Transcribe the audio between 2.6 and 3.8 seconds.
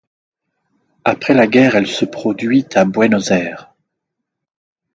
à Buenos Aires.